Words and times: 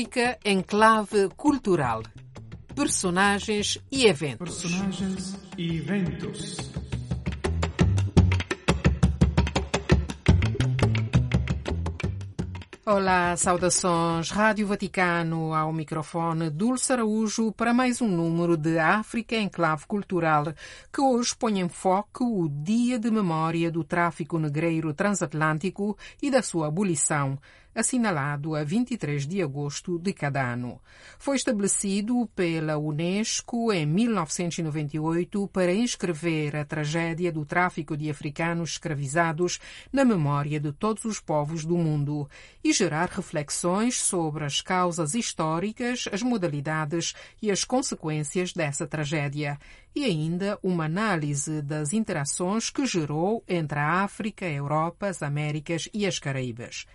África 0.00 0.38
em 0.42 0.62
clave 0.62 1.28
cultural. 1.36 2.02
Personagens 2.74 3.76
e 3.92 4.06
eventos. 4.06 4.62
Personagens 4.62 5.36
e 5.58 5.76
eventos. 5.76 6.56
Olá, 12.86 13.36
saudações. 13.36 14.30
Rádio 14.30 14.66
Vaticano 14.66 15.52
ao 15.52 15.70
microfone 15.70 16.48
Dulce 16.48 16.94
Araújo 16.94 17.52
para 17.52 17.74
mais 17.74 18.00
um 18.00 18.08
número 18.08 18.56
de 18.56 18.78
África 18.78 19.36
em 19.36 19.50
clave 19.50 19.86
cultural 19.86 20.46
que 20.90 21.00
hoje 21.02 21.36
põe 21.38 21.60
em 21.60 21.68
foco 21.68 22.24
o 22.24 22.48
Dia 22.48 22.98
de 22.98 23.10
Memória 23.10 23.70
do 23.70 23.84
Tráfico 23.84 24.38
Negreiro 24.38 24.94
Transatlântico 24.94 25.96
e 26.22 26.30
da 26.30 26.42
sua 26.42 26.68
abolição, 26.68 27.38
assinalado 27.74 28.54
a 28.54 28.64
23 28.64 29.26
de 29.26 29.42
agosto 29.42 29.98
de 29.98 30.12
cada 30.12 30.52
ano. 30.52 30.80
Foi 31.18 31.36
estabelecido 31.36 32.28
pela 32.34 32.78
Unesco 32.78 33.72
em 33.72 33.86
1998 33.86 35.48
para 35.48 35.72
inscrever 35.72 36.56
a 36.56 36.64
tragédia 36.64 37.32
do 37.32 37.44
tráfico 37.44 37.96
de 37.96 38.10
africanos 38.10 38.70
escravizados 38.70 39.58
na 39.92 40.04
memória 40.04 40.58
de 40.58 40.72
todos 40.72 41.04
os 41.04 41.20
povos 41.20 41.64
do 41.64 41.76
mundo 41.76 42.28
e 42.62 42.72
gerar 42.72 43.08
reflexões 43.08 44.00
sobre 44.00 44.44
as 44.44 44.60
causas 44.60 45.14
históricas, 45.14 46.08
as 46.12 46.22
modalidades 46.22 47.14
e 47.40 47.50
as 47.50 47.64
consequências 47.64 48.52
dessa 48.52 48.86
tragédia 48.86 49.58
e 49.94 50.04
ainda 50.04 50.58
uma 50.62 50.84
análise 50.84 51.60
das 51.62 51.92
interações 51.92 52.70
que 52.70 52.86
gerou 52.86 53.42
entre 53.48 53.78
a 53.78 54.02
África, 54.04 54.46
a 54.46 54.50
Europa, 54.50 55.08
as 55.08 55.22
Américas 55.22 55.88
e 55.92 56.06
as 56.06 56.18
Caraíbas. 56.18 56.86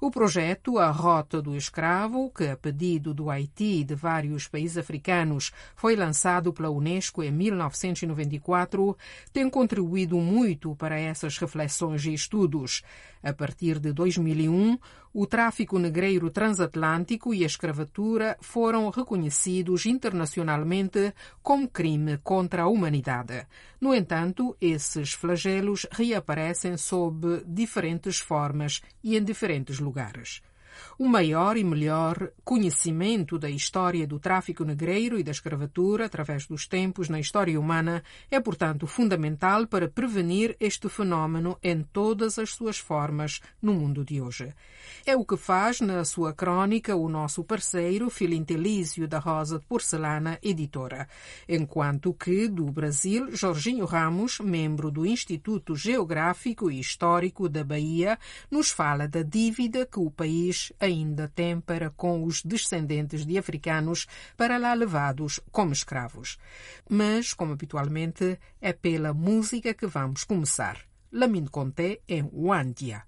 O 0.00 0.10
projeto 0.24 0.78
A 0.78 0.90
Rota 0.90 1.42
do 1.42 1.54
Escravo, 1.54 2.30
que 2.30 2.46
a 2.46 2.56
pedido 2.56 3.12
do 3.12 3.28
Haiti 3.28 3.80
e 3.80 3.84
de 3.84 3.94
vários 3.94 4.48
países 4.48 4.78
africanos 4.78 5.52
foi 5.76 5.94
lançado 5.94 6.50
pela 6.50 6.70
Unesco 6.70 7.22
em 7.22 7.30
1994, 7.30 8.96
tem 9.34 9.50
contribuído 9.50 10.16
muito 10.16 10.74
para 10.76 10.98
essas 10.98 11.36
reflexões 11.36 12.06
e 12.06 12.14
estudos. 12.14 12.82
A 13.22 13.34
partir 13.34 13.78
de 13.78 13.92
2001, 13.92 14.78
o 15.14 15.26
tráfico 15.26 15.78
negreiro 15.78 16.28
transatlântico 16.28 17.32
e 17.32 17.44
a 17.44 17.46
escravatura 17.46 18.36
foram 18.40 18.90
reconhecidos 18.90 19.86
internacionalmente 19.86 21.14
como 21.40 21.68
crime 21.68 22.18
contra 22.18 22.62
a 22.62 22.66
humanidade. 22.66 23.46
No 23.80 23.94
entanto, 23.94 24.56
esses 24.60 25.12
flagelos 25.12 25.86
reaparecem 25.92 26.76
sob 26.76 27.44
diferentes 27.46 28.18
formas 28.18 28.82
e 29.04 29.16
em 29.16 29.22
diferentes 29.22 29.78
lugares. 29.78 30.42
O 30.96 31.08
maior 31.08 31.56
e 31.56 31.64
melhor 31.64 32.30
conhecimento 32.44 33.36
da 33.36 33.50
história 33.50 34.06
do 34.06 34.20
tráfico 34.20 34.64
negreiro 34.64 35.18
e 35.18 35.24
da 35.24 35.32
escravatura 35.32 36.06
através 36.06 36.46
dos 36.46 36.68
tempos 36.68 37.08
na 37.08 37.18
história 37.18 37.58
humana 37.58 38.02
é, 38.30 38.38
portanto, 38.38 38.86
fundamental 38.86 39.66
para 39.66 39.88
prevenir 39.88 40.56
este 40.60 40.88
fenómeno 40.88 41.58
em 41.62 41.82
todas 41.82 42.38
as 42.38 42.50
suas 42.50 42.78
formas 42.78 43.40
no 43.60 43.74
mundo 43.74 44.04
de 44.04 44.20
hoje. 44.20 44.54
É 45.04 45.16
o 45.16 45.24
que 45.24 45.36
faz 45.36 45.80
na 45.80 46.04
sua 46.04 46.32
crônica 46.32 46.94
o 46.94 47.08
nosso 47.08 47.42
parceiro 47.42 48.08
Filintelísio 48.08 49.08
da 49.08 49.18
Rosa 49.18 49.58
de 49.58 49.64
Porcelana, 49.64 50.38
editora, 50.42 51.08
enquanto 51.48 52.14
que 52.14 52.46
do 52.46 52.66
Brasil, 52.66 53.34
Jorginho 53.34 53.84
Ramos, 53.84 54.38
membro 54.38 54.90
do 54.92 55.04
Instituto 55.04 55.74
Geográfico 55.74 56.70
e 56.70 56.78
Histórico 56.78 57.48
da 57.48 57.64
Bahia, 57.64 58.18
nos 58.48 58.70
fala 58.70 59.08
da 59.08 59.22
dívida 59.22 59.84
que 59.84 59.98
o 59.98 60.10
país 60.10 60.72
ainda 60.84 61.28
tem 61.28 61.60
para 61.60 61.90
com 61.90 62.24
os 62.24 62.42
descendentes 62.42 63.26
de 63.26 63.38
africanos 63.38 64.06
para 64.36 64.58
lá 64.58 64.74
levados 64.74 65.40
como 65.50 65.72
escravos. 65.72 66.38
Mas, 66.88 67.32
como 67.32 67.52
habitualmente, 67.52 68.38
é 68.60 68.72
pela 68.72 69.12
música 69.12 69.74
que 69.74 69.86
vamos 69.86 70.24
começar. 70.24 70.78
Lamine 71.10 71.48
Conté 71.48 72.00
em 72.08 72.28
Wandia. 72.32 73.02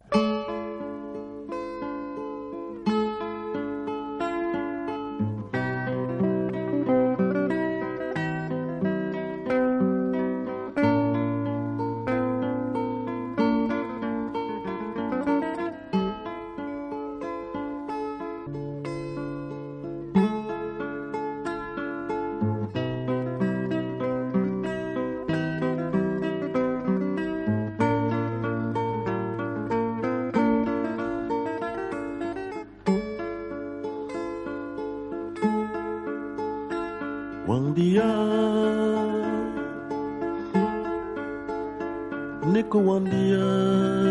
echo 42.66 42.78
on 42.90 43.04
the 43.04 43.10
día. 43.10 44.05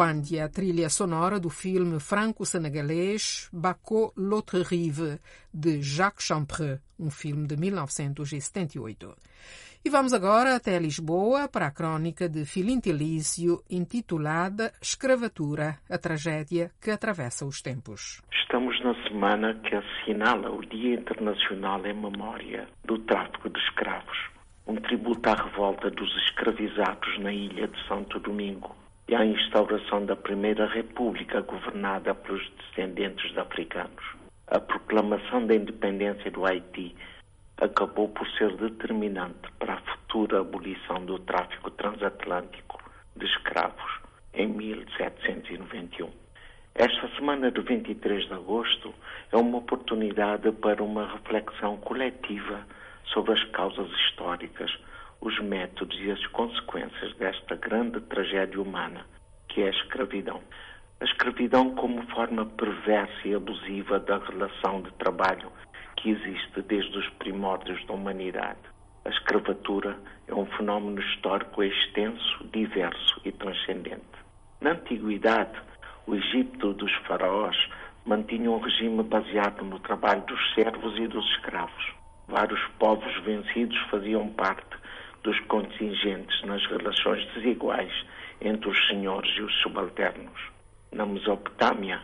Wandia, 0.00 0.48
trilha 0.48 0.88
sonora 0.88 1.38
do 1.38 1.50
filme 1.50 2.00
franco-senegalês 2.00 3.50
Bako 3.52 4.14
l'autre 4.16 4.62
rive, 4.62 5.18
de 5.52 5.82
Jacques 5.82 6.24
Champreux, 6.24 6.80
um 6.98 7.10
filme 7.10 7.46
de 7.46 7.54
1978. 7.58 9.14
E 9.84 9.90
vamos 9.90 10.14
agora 10.14 10.56
até 10.56 10.78
Lisboa 10.78 11.48
para 11.48 11.66
a 11.66 11.70
crônica 11.70 12.30
de 12.30 12.46
Filintilício, 12.46 13.62
intitulada 13.68 14.72
Escravatura, 14.80 15.76
a 15.90 15.98
tragédia 15.98 16.70
que 16.80 16.90
atravessa 16.90 17.44
os 17.44 17.60
tempos. 17.60 18.22
Estamos 18.32 18.82
na 18.82 18.94
semana 19.06 19.52
que 19.56 19.74
assinala 19.74 20.50
o 20.50 20.64
Dia 20.64 20.94
Internacional 20.94 21.84
em 21.84 21.92
Memória 21.92 22.66
do 22.86 22.98
Tráfico 23.00 23.50
de 23.50 23.60
Escravos, 23.68 24.30
um 24.66 24.76
tributo 24.76 25.28
à 25.28 25.34
revolta 25.34 25.90
dos 25.90 26.10
escravizados 26.24 27.18
na 27.18 27.30
ilha 27.30 27.68
de 27.68 27.86
Santo 27.86 28.18
Domingo 28.18 28.79
e 29.10 29.14
à 29.16 29.26
instauração 29.26 30.06
da 30.06 30.14
Primeira 30.14 30.66
República 30.66 31.40
governada 31.40 32.14
pelos 32.14 32.48
descendentes 32.50 33.32
de 33.32 33.40
africanos. 33.40 34.04
A 34.46 34.60
proclamação 34.60 35.44
da 35.48 35.56
independência 35.56 36.30
do 36.30 36.46
Haiti 36.46 36.94
acabou 37.56 38.08
por 38.10 38.24
ser 38.38 38.56
determinante 38.56 39.50
para 39.58 39.74
a 39.74 39.80
futura 39.80 40.38
abolição 40.38 41.04
do 41.04 41.18
tráfico 41.18 41.72
transatlântico 41.72 42.80
de 43.16 43.26
escravos 43.26 43.98
em 44.32 44.46
1791. 44.46 46.08
Esta 46.76 47.08
semana 47.16 47.50
de 47.50 47.60
23 47.62 48.28
de 48.28 48.32
agosto 48.32 48.94
é 49.32 49.36
uma 49.36 49.58
oportunidade 49.58 50.52
para 50.52 50.84
uma 50.84 51.14
reflexão 51.14 51.78
coletiva 51.78 52.64
sobre 53.06 53.32
as 53.32 53.42
causas 53.46 53.90
históricas 53.90 54.70
os 55.20 55.38
métodos 55.40 55.98
e 56.00 56.10
as 56.10 56.26
consequências 56.28 57.14
desta 57.16 57.56
grande 57.56 58.00
tragédia 58.02 58.60
humana, 58.60 59.04
que 59.48 59.62
é 59.62 59.66
a 59.66 59.70
escravidão. 59.70 60.40
A 61.00 61.04
escravidão 61.04 61.74
como 61.74 62.02
forma 62.08 62.46
perversa 62.46 63.26
e 63.26 63.34
abusiva 63.34 63.98
da 63.98 64.18
relação 64.18 64.82
de 64.82 64.92
trabalho 64.94 65.50
que 65.96 66.10
existe 66.10 66.62
desde 66.62 66.96
os 66.98 67.08
primórdios 67.10 67.84
da 67.86 67.94
humanidade. 67.94 68.58
A 69.04 69.08
escravatura 69.10 69.98
é 70.26 70.34
um 70.34 70.46
fenómeno 70.46 71.00
histórico 71.00 71.62
extenso, 71.62 72.44
diverso 72.52 73.20
e 73.24 73.32
transcendente. 73.32 74.04
Na 74.60 74.72
antiguidade, 74.72 75.58
o 76.06 76.14
Egito 76.14 76.72
dos 76.74 76.92
faraós 77.06 77.56
mantinha 78.04 78.50
um 78.50 78.60
regime 78.60 79.02
baseado 79.02 79.64
no 79.64 79.78
trabalho 79.80 80.22
dos 80.22 80.54
servos 80.54 80.98
e 80.98 81.06
dos 81.06 81.24
escravos. 81.32 81.92
Vários 82.28 82.60
povos 82.78 83.12
vencidos 83.24 83.78
faziam 83.90 84.28
parte 84.28 84.79
dos 85.22 85.38
contingentes 85.40 86.42
nas 86.44 86.64
relações 86.66 87.24
desiguais 87.34 87.92
entre 88.40 88.68
os 88.68 88.86
senhores 88.88 89.30
e 89.36 89.42
os 89.42 89.54
subalternos. 89.62 90.40
Na 90.92 91.06
Mesopotâmia, 91.06 92.00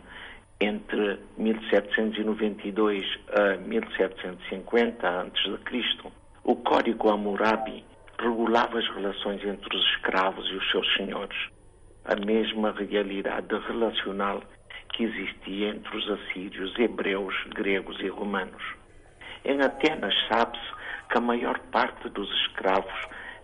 entre 0.60 1.18
1792 1.36 3.04
a 3.30 3.56
1750 3.56 5.08
a.C., 5.08 6.12
o 6.44 6.56
Código 6.56 7.08
Hammurabi 7.08 7.84
regulava 8.18 8.78
as 8.78 8.88
relações 8.94 9.44
entre 9.44 9.76
os 9.76 9.84
escravos 9.90 10.48
e 10.48 10.54
os 10.54 10.70
seus 10.70 10.94
senhores, 10.96 11.36
a 12.04 12.16
mesma 12.24 12.72
realidade 12.72 13.54
relacional 13.66 14.42
que 14.92 15.04
existia 15.04 15.70
entre 15.70 15.96
os 15.96 16.08
assírios, 16.10 16.78
hebreus, 16.78 17.34
gregos 17.54 17.98
e 18.00 18.08
romanos. 18.08 18.62
Em 19.44 19.60
Atenas, 19.60 20.14
sabe-se 20.28 20.75
que 21.08 21.18
a 21.18 21.20
maior 21.20 21.58
parte 21.72 22.08
dos 22.08 22.30
escravos 22.42 22.92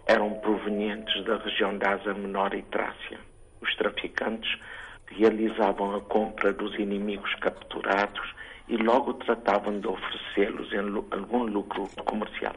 eram 0.06 0.34
provenientes 0.40 1.24
da 1.24 1.36
região 1.38 1.76
da 1.78 1.94
Ásia 1.94 2.14
Menor 2.14 2.54
e 2.54 2.62
Trácia. 2.62 3.18
Os 3.60 3.74
traficantes 3.76 4.58
realizavam 5.06 5.94
a 5.94 6.00
compra 6.00 6.52
dos 6.52 6.74
inimigos 6.78 7.34
capturados 7.36 8.34
e 8.68 8.76
logo 8.76 9.14
tratavam 9.14 9.78
de 9.80 9.86
oferecê-los 9.86 10.70
algum 11.10 11.44
lucro 11.44 11.88
comercial. 12.04 12.54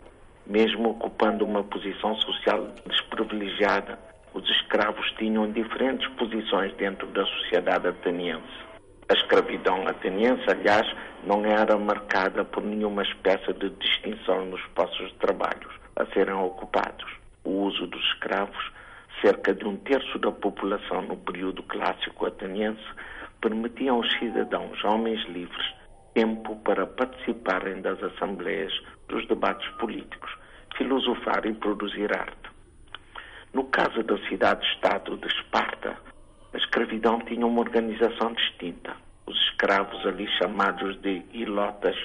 Mesmo 0.48 0.92
ocupando 0.92 1.44
uma 1.44 1.63
posição 1.63 2.16
social 2.18 2.68
desprivilegiada, 2.88 4.00
os 4.34 4.48
escravos 4.50 5.12
tinham 5.18 5.51
diferentes 5.51 6.08
posições 6.16 6.74
dentro 6.75 7.08
da 7.08 7.25
sociedade 7.25 7.88
ateniense. 7.88 8.64
A 9.07 9.13
escravidão 9.13 9.88
ateniense, 9.88 10.50
aliás, 10.50 10.88
não 11.24 11.46
era 11.46 11.78
marcada 11.78 12.44
por 12.44 12.63
nenhuma 12.63 13.04
espécie 13.04 13.54
de 13.54 13.69
distinção 13.69 14.46
nos 14.46 14.62
postos 14.74 15.10
de 15.10 15.16
trabalho 15.16 15.69
a 15.96 16.06
serem 16.07 16.34
ocupados. 16.34 17.06
O 17.44 17.52
uso 17.52 17.86
dos 17.86 18.04
escravos, 18.13 18.72
cerca 19.22 19.54
de 19.54 19.63
um 19.63 19.78
terço 19.78 20.18
da 20.18 20.31
população 20.31 21.04
no 21.04 21.18
período 21.18 21.62
clássico 21.63 22.25
ateniense, 22.25 22.84
permitia 23.40 23.92
aos 23.92 24.12
cidadãos, 24.18 24.84
homens 24.84 25.24
livres, 25.30 25.74
tempo 26.16 26.56
para 26.63 26.88
participarem 26.88 27.81
das 27.81 28.01
assembleias, 28.01 28.74
dos 29.08 29.28
debates 29.28 29.69
políticos, 29.78 30.36
filosofar 30.75 31.46
e 31.46 31.54
produzir 31.54 32.12
arte. 32.12 32.50
No 33.54 33.66
caso 33.66 34.01
da 34.01 34.18
cidade-estado 34.28 35.16
de 35.18 35.28
Esparta, 35.28 35.96
a 36.56 36.57
escravidão 36.57 37.19
tinha 37.19 37.46
uma 37.46 37.60
organização 37.60 38.31
distinta. 38.31 38.96
Os 39.25 39.36
escravos 39.50 40.06
ali 40.06 40.25
chamados 40.38 40.98
de 41.02 41.22
ilotas 41.34 41.98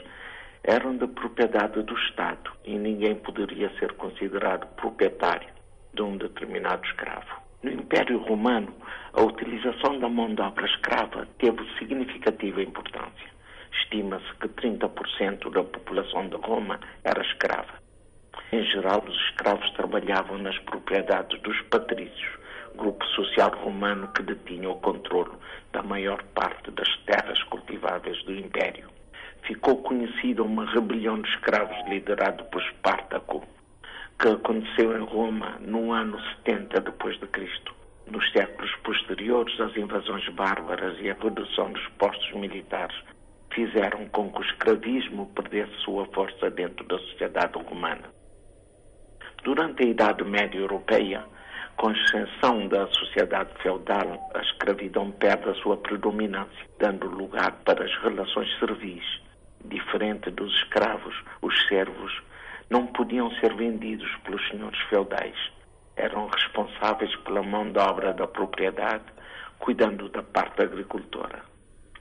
eram 0.64 0.97
de 0.97 1.06
propriedade 1.06 1.81
do 1.85 1.94
Estado 1.94 2.50
e 2.64 2.76
ninguém 2.76 3.14
poderia 3.14 3.70
ser 3.79 3.93
considerado 3.93 4.67
proprietário 4.75 5.49
de 5.94 6.02
um 6.02 6.17
determinado 6.17 6.85
escravo. 6.85 7.41
No 7.62 7.70
Império 7.70 8.19
Romano, 8.19 8.75
a 9.12 9.23
utilização 9.23 10.00
da 10.00 10.08
mão 10.08 10.35
de 10.35 10.43
obra 10.43 10.67
escrava 10.67 11.29
teve 11.38 11.64
significativa 11.79 12.61
importância. 12.61 13.31
Estima-se 13.73 14.35
que 14.41 14.49
30% 14.49 15.49
da 15.53 15.62
população 15.62 16.29
de 16.29 16.35
Roma 16.35 16.81
era 17.05 17.23
escrava. 17.23 17.75
Em 18.50 18.64
geral, 18.64 19.05
os 19.06 19.17
escravos 19.29 19.70
trabalhavam 19.75 20.38
nas 20.38 20.58
propriedades 20.58 21.41
dos 21.41 21.61
patrícios, 21.70 22.39
grupo 22.76 23.05
social 23.06 23.50
romano 23.50 24.08
que 24.08 24.22
detinha 24.22 24.70
o 24.70 24.76
controle 24.76 25.32
da 25.72 25.82
maior 25.82 26.22
parte 26.34 26.70
das 26.70 26.88
terras 27.06 27.43
cultiváveis 27.44 28.22
do 28.25 28.34
Império. 28.34 28.88
Ficou 29.46 29.82
conhecida 29.82 30.43
uma 30.43 30.67
rebelião 30.67 31.20
de 31.20 31.28
escravos 31.28 31.76
liderada 31.88 32.44
por 32.44 32.62
Espartaco, 32.62 33.43
que 34.19 34.28
aconteceu 34.28 34.96
em 34.96 35.05
Roma 35.05 35.56
no 35.61 35.93
ano 35.93 36.20
70 36.44 36.81
depois 36.81 37.19
de 37.19 37.26
Cristo. 37.26 37.75
Nos 38.06 38.31
séculos 38.32 38.75
posteriores, 38.84 39.58
as 39.61 39.76
invasões 39.76 40.28
bárbaras 40.31 40.99
e 41.00 41.11
a 41.11 41.14
redução 41.14 41.72
dos 41.72 41.87
postos 41.99 42.32
militares 42.32 42.96
fizeram 43.55 44.06
com 44.08 44.31
que 44.31 44.40
o 44.40 44.44
escravismo 44.44 45.27
perdesse 45.34 45.72
sua 45.84 46.06
força 46.06 46.50
dentro 46.50 46.84
da 46.86 46.98
sociedade 46.98 47.58
romana. 47.58 48.10
Durante 49.43 49.84
a 49.84 49.86
Idade 49.86 50.24
Média 50.24 50.58
Europeia, 50.58 51.24
com 51.81 51.89
ascensão 51.89 52.69
da 52.69 52.87
sociedade 52.89 53.49
feudal, 53.63 54.31
a 54.34 54.41
escravidão 54.41 55.10
perde 55.13 55.49
a 55.49 55.55
sua 55.55 55.79
predominância, 55.79 56.67
dando 56.79 57.06
lugar 57.08 57.53
para 57.65 57.82
as 57.82 58.03
relações 58.03 58.51
servis. 58.58 59.03
Diferente 59.65 60.31
dos 60.31 60.53
escravos, 60.56 61.15
os 61.41 61.55
servos 61.69 62.13
não 62.69 62.87
podiam 62.87 63.31
ser 63.37 63.55
vendidos 63.55 64.15
pelos 64.25 64.46
senhores 64.49 64.79
feudais. 64.91 65.34
Eram 65.96 66.27
responsáveis 66.27 67.17
pela 67.25 67.43
mão 67.43 67.72
de 67.72 67.79
obra 67.79 68.13
da 68.13 68.27
propriedade, 68.27 69.05
cuidando 69.58 70.10
da 70.10 70.22
parte 70.22 70.60
agricultora. 70.60 71.41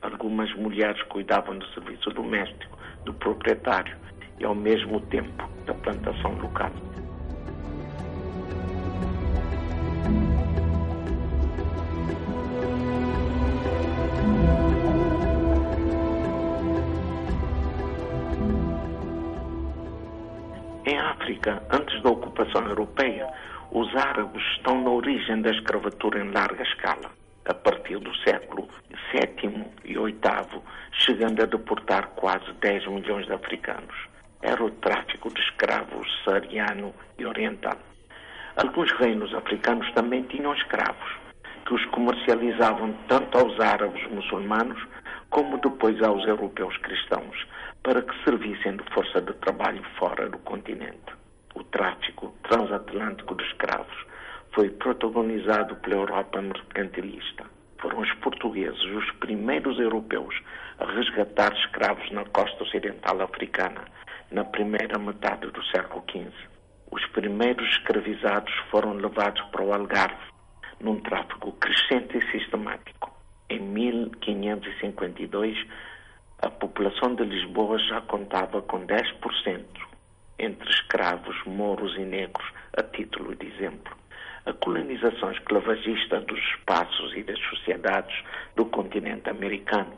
Algumas 0.02 0.54
mulheres 0.56 1.02
cuidavam 1.04 1.58
do 1.58 1.66
serviço 1.68 2.10
doméstico 2.10 2.78
do 3.06 3.14
proprietário 3.14 3.96
e, 4.40 4.44
ao 4.44 4.56
mesmo 4.56 5.00
tempo, 5.08 5.50
da 5.66 5.74
plantação 5.74 6.34
local. 6.34 6.72
África, 21.30 21.62
antes 21.70 22.02
da 22.02 22.10
ocupação 22.10 22.68
europeia, 22.68 23.32
os 23.72 23.96
árabes 23.96 24.42
estão 24.58 24.82
na 24.82 24.90
origem 24.90 25.44
da 25.44 25.52
escravatura 25.52 26.24
em 26.24 26.32
larga 26.32 26.64
escala. 26.64 27.12
A 27.46 27.54
partir 27.54 28.00
do 28.00 28.16
século 28.18 28.68
VII 29.14 29.64
e 29.86 29.94
VIII, 29.94 30.62
chegando 30.92 31.44
a 31.44 31.46
deportar 31.46 32.08
quase 32.16 32.52
10 32.62 32.88
milhões 32.88 33.28
de 33.28 33.34
africanos. 33.34 33.96
Era 34.42 34.64
o 34.64 34.72
tráfico 34.72 35.32
de 35.32 35.40
escravos 35.42 36.08
saariano 36.26 36.96
e 37.20 37.26
oriental. 37.28 37.78
Alguns 38.56 38.92
reinos 38.94 39.32
africanos 39.36 39.88
também 39.94 40.24
tinham 40.24 40.56
escravos, 40.56 41.12
que 41.64 41.76
os 41.76 41.86
comercializavam 41.92 42.92
tanto 43.08 43.38
aos 43.38 43.60
árabes 43.60 44.04
muçulmanos 44.10 44.82
como 45.30 45.60
depois 45.60 46.02
aos 46.02 46.28
europeus 46.28 46.76
cristãos, 46.78 47.46
para 47.84 48.02
que 48.02 48.24
servissem 48.24 48.78
de 48.78 48.84
força 48.96 49.22
de 49.22 49.34
trabalho 49.34 49.84
fora 50.00 50.28
do 50.28 50.40
continente. 50.40 51.19
O 51.60 51.64
tráfico 51.66 52.34
transatlântico 52.44 53.36
de 53.36 53.44
escravos 53.44 54.06
foi 54.54 54.70
protagonizado 54.70 55.76
pela 55.76 55.96
Europa 55.98 56.42
mercantilista. 56.42 57.44
foram 57.82 58.00
os 58.00 58.14
portugueses 58.14 58.82
os 58.82 59.12
primeiros 59.20 59.78
europeus 59.78 60.34
a 60.78 60.86
resgatar 60.86 61.52
escravos 61.52 62.10
na 62.12 62.24
costa 62.24 62.64
ocidental 62.64 63.22
africana 63.22 63.84
na 64.32 64.46
primeira 64.46 64.98
metade 64.98 65.48
do 65.52 65.62
século 65.66 66.02
XV. 66.10 66.32
Os 66.92 67.06
primeiros 67.08 67.68
escravizados 67.72 68.54
foram 68.72 68.94
levados 68.94 69.42
para 69.52 69.62
o 69.62 69.74
Algarve 69.74 70.32
num 70.80 71.02
tráfico 71.02 71.52
crescente 71.54 72.20
e 72.20 72.32
sistemático. 72.32 73.12
Em 73.50 73.60
1552, 73.60 75.58
a 76.42 76.50
população 76.50 77.16
de 77.16 77.26
Lisboa 77.26 77.78
já 77.80 78.00
contava 78.00 78.62
com 78.62 78.88
10% 78.88 79.89
entre 80.40 80.70
escravos, 80.70 81.36
mouros 81.46 81.96
e 81.96 82.06
negros, 82.06 82.48
a 82.78 82.84
título 82.84 83.36
de 83.36 83.48
exemplo. 83.48 83.96
A 84.46 84.54
colonização 84.54 85.32
esclavagista 85.32 86.22
dos 86.22 86.40
espaços 86.40 87.14
e 87.16 87.24
das 87.24 87.40
sociedades 87.50 88.16
do 88.56 88.66
continente 88.66 89.30
americano, 89.30 89.94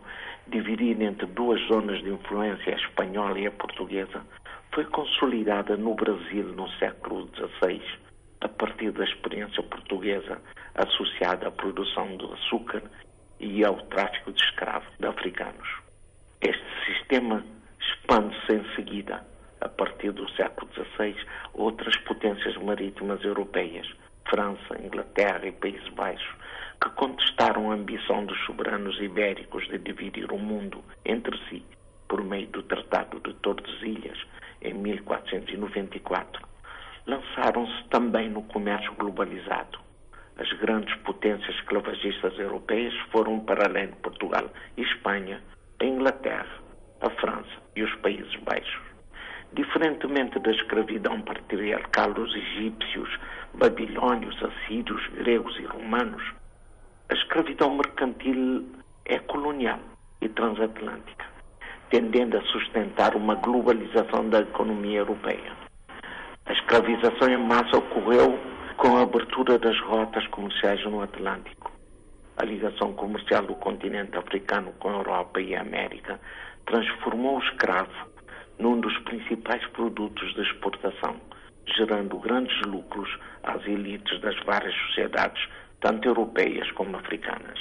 dividida 0.48 1.04
entre 1.04 1.28
duas 1.28 1.62
zonas 1.68 2.02
de 2.04 2.10
influência, 2.10 2.74
a 2.74 2.78
espanhola 2.78 3.40
e 3.40 3.48
a 3.48 3.52
portuguesa, 3.52 4.26
foi 4.74 4.86
consolidada 4.86 5.78
no 5.78 5.94
Brasil 5.94 6.46
no 6.56 6.68
século 6.80 7.30
XVI, 7.36 7.82
a 8.42 8.48
partir 8.48 8.92
da 8.92 9.04
experiência 9.04 9.62
portuguesa 9.64 10.42
associada 10.76 11.48
à 11.48 11.52
produção 11.52 12.18
do 12.18 12.34
açúcar 12.34 12.82
e 13.40 13.64
ao 13.64 13.76
tráfico 13.88 14.32
de 14.32 14.42
escravos 14.44 14.90
de 15.00 15.08
africanos. 15.08 15.68
Este 16.42 16.66
sistema 16.86 17.44
expande-se 17.80 18.54
em 18.54 18.76
seguida, 18.76 19.24
a 19.62 19.70
partir 19.70 20.12
do 20.12 20.30
século 20.32 20.70
XVI, 20.74 21.16
outras 21.54 21.96
potências 21.98 22.58
marítimas 22.58 23.24
europeias, 23.24 23.88
França, 24.30 24.82
Inglaterra 24.84 25.48
e 25.48 25.52
Países 25.52 25.88
Baixos, 25.90 26.36
que 26.82 26.90
contestaram 26.92 27.72
a 27.72 27.76
ambição 27.76 28.26
dos 28.26 28.40
soberanos 28.46 29.00
ibéricos 29.00 29.68
de 29.68 29.78
dividir 29.78 30.32
o 30.32 30.40
mundo 30.40 30.84
entre 31.06 31.38
si 31.48 31.64
por 32.08 32.24
meio 32.24 32.48
do 32.48 32.64
Tratado 32.64 33.20
de 33.22 33.34
Tordesilhas 33.36 34.18
em 34.62 34.74
1494. 34.74 36.46
Lançaram-se 37.08 37.84
também 37.90 38.30
no 38.30 38.44
comércio 38.44 38.94
globalizado. 38.96 39.80
As 40.38 40.52
grandes 40.60 40.94
potências 41.04 41.56
esclavagistas 41.56 42.38
europeias 42.38 42.94
foram 43.12 43.40
para 43.40 43.66
além 43.66 43.88
de 43.88 43.96
Portugal 43.98 44.50
e 44.76 44.82
Espanha, 44.82 45.42
a 45.80 45.86
Inglaterra, 45.86 46.60
a 47.00 47.10
França 47.12 47.62
e 47.76 47.84
os 47.84 47.96
Países 48.02 48.36
Baixos. 48.44 48.91
Diferentemente 49.54 50.40
da 50.40 50.52
escravidão 50.52 51.22
patriarcal 51.22 52.14
dos 52.14 52.34
egípcios, 52.34 53.10
babilônios, 53.54 54.42
assírios, 54.42 55.06
gregos 55.08 55.58
e 55.60 55.66
romanos, 55.66 56.24
a 57.10 57.14
escravidão 57.14 57.76
mercantil 57.76 58.66
é 59.04 59.20
colonial 59.20 59.80
e 60.22 60.30
transatlântica, 60.30 61.26
tendendo 61.90 62.38
a 62.38 62.42
sustentar 62.44 63.14
uma 63.14 63.36
globalização 63.36 64.30
da 64.30 64.40
economia 64.40 65.00
europeia. 65.00 65.52
A 66.46 66.54
escravização 66.54 67.28
em 67.28 67.38
massa 67.38 67.78
ocorreu 67.78 68.40
com 68.78 68.96
a 68.96 69.02
abertura 69.02 69.60
das 69.60 69.78
rotas 69.82 70.26
comerciais 70.28 70.82
no 70.86 71.02
Atlântico. 71.02 71.70
A 72.38 72.46
ligação 72.46 72.94
comercial 72.94 73.44
do 73.44 73.56
continente 73.56 74.18
africano 74.18 74.72
com 74.80 74.90
a 74.90 74.94
Europa 74.94 75.42
e 75.42 75.54
a 75.54 75.62
América 75.62 76.20
transformou 76.66 77.38
o 77.38 77.44
escravo 77.44 77.92
num 78.62 78.80
dos 78.80 78.96
principais 79.00 79.66
produtos 79.70 80.34
de 80.36 80.42
exportação, 80.42 81.20
gerando 81.76 82.20
grandes 82.20 82.56
lucros 82.62 83.10
às 83.44 83.66
elites 83.66 84.22
das 84.22 84.38
várias 84.46 84.76
sociedades, 84.88 85.44
tanto 85.80 86.08
europeias 86.08 86.72
como 86.74 86.96
africanas. 86.96 87.60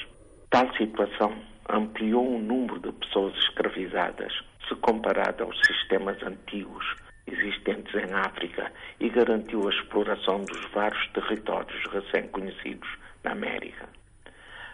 Tal 0.50 0.70
situação 0.76 1.32
ampliou 1.70 2.36
o 2.36 2.38
número 2.38 2.78
de 2.80 2.92
pessoas 2.92 3.34
escravizadas 3.38 4.32
se 4.68 4.74
comparado 4.76 5.44
aos 5.44 5.58
sistemas 5.66 6.22
antigos 6.22 6.84
existentes 7.26 7.94
em 7.94 8.12
África 8.12 8.70
e 8.98 9.08
garantiu 9.08 9.66
a 9.66 9.72
exploração 9.72 10.44
dos 10.44 10.64
vários 10.72 11.08
territórios 11.12 11.82
recém-conhecidos 11.92 12.88
na 13.24 13.32
América. 13.32 13.88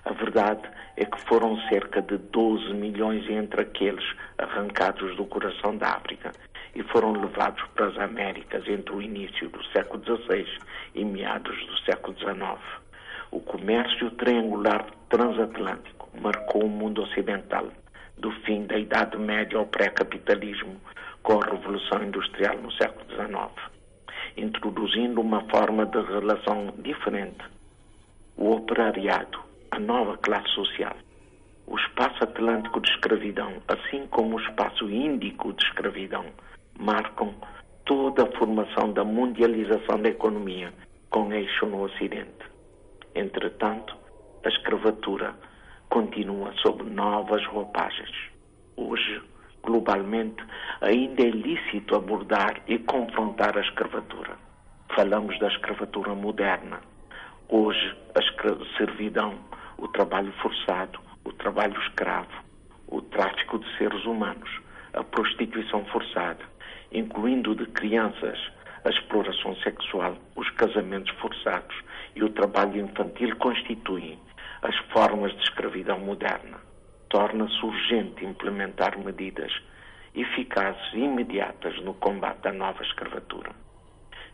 A 0.06 0.12
verdade 0.12 0.62
é 0.96 1.04
que 1.04 1.20
foram 1.22 1.58
cerca 1.68 2.00
de 2.00 2.16
12 2.16 2.72
milhões 2.74 3.28
entre 3.28 3.62
aqueles 3.62 4.04
arrancados 4.38 5.16
do 5.16 5.24
coração 5.24 5.76
da 5.76 5.88
África 5.96 6.30
e 6.76 6.82
foram 6.84 7.10
levados 7.10 7.60
para 7.74 7.88
as 7.88 7.98
Américas 7.98 8.62
entre 8.68 8.94
o 8.94 9.02
início 9.02 9.48
do 9.48 9.60
século 9.72 10.00
XVI 10.04 10.46
e 10.94 11.04
meados 11.04 11.58
do 11.66 11.76
século 11.78 12.16
XIX. 12.16 12.62
O 13.32 13.40
comércio 13.40 14.08
triangular 14.12 14.86
transatlântico 15.08 16.08
marcou 16.20 16.66
o 16.66 16.70
mundo 16.70 17.02
ocidental, 17.02 17.66
do 18.16 18.30
fim 18.42 18.64
da 18.64 18.78
Idade 18.78 19.18
Média 19.18 19.58
ao 19.58 19.66
pré-capitalismo, 19.66 20.80
com 21.24 21.42
a 21.42 21.46
Revolução 21.46 22.04
Industrial 22.04 22.56
no 22.58 22.70
século 22.70 23.04
XIX, 23.10 23.70
introduzindo 24.36 25.20
uma 25.20 25.40
forma 25.50 25.84
de 25.84 26.00
relação 26.00 26.72
diferente. 26.78 27.44
O 28.36 28.52
operariado 28.52 29.45
a 29.76 29.78
nova 29.78 30.16
classe 30.16 30.48
social. 30.54 30.96
O 31.66 31.76
espaço 31.76 32.24
atlântico 32.24 32.80
de 32.80 32.90
escravidão, 32.92 33.52
assim 33.68 34.06
como 34.06 34.36
o 34.36 34.40
espaço 34.40 34.88
índico 34.90 35.52
de 35.52 35.62
escravidão, 35.64 36.24
marcam 36.78 37.34
toda 37.84 38.22
a 38.22 38.38
formação 38.38 38.92
da 38.94 39.04
mundialização 39.04 40.00
da 40.00 40.08
economia, 40.08 40.72
com 41.10 41.30
eixo 41.30 41.66
no 41.66 41.82
Ocidente. 41.82 42.46
Entretanto, 43.14 43.94
a 44.46 44.48
escravatura 44.48 45.34
continua 45.90 46.54
sob 46.62 46.82
novas 46.84 47.44
roupagens. 47.46 48.30
Hoje, 48.78 49.20
globalmente, 49.62 50.42
ainda 50.80 51.22
é 51.22 51.30
lícito 51.30 51.96
abordar 51.96 52.62
e 52.66 52.78
confrontar 52.78 53.58
a 53.58 53.60
escravatura. 53.60 54.38
Falamos 54.94 55.38
da 55.38 55.48
escravatura 55.48 56.14
moderna. 56.14 56.80
Hoje, 57.50 57.94
a 58.14 58.78
servidão 58.78 59.38
o 59.78 59.88
trabalho 59.88 60.32
forçado, 60.40 60.98
o 61.24 61.32
trabalho 61.32 61.78
escravo, 61.82 62.44
o 62.88 63.02
tráfico 63.02 63.58
de 63.58 63.76
seres 63.76 64.04
humanos, 64.04 64.50
a 64.94 65.04
prostituição 65.04 65.84
forçada, 65.86 66.44
incluindo 66.90 67.54
de 67.54 67.66
crianças, 67.66 68.38
a 68.84 68.88
exploração 68.88 69.54
sexual, 69.56 70.16
os 70.34 70.48
casamentos 70.50 71.14
forçados 71.18 71.76
e 72.14 72.22
o 72.22 72.30
trabalho 72.30 72.80
infantil 72.80 73.34
constituem 73.36 74.18
as 74.62 74.76
formas 74.92 75.32
de 75.32 75.42
escravidão 75.42 75.98
moderna. 75.98 76.58
Torna-se 77.08 77.64
urgente 77.64 78.24
implementar 78.24 78.98
medidas 78.98 79.52
eficazes 80.14 80.92
e 80.94 81.00
imediatas 81.00 81.78
no 81.82 81.94
combate 81.94 82.48
à 82.48 82.52
nova 82.52 82.82
escravatura. 82.82 83.50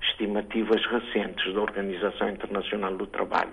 Estimativas 0.02 0.84
recentes 0.87 1.52
da 1.52 1.61
Organização 1.61 2.30
Internacional 2.30 2.96
do 2.96 3.06
Trabalho 3.06 3.52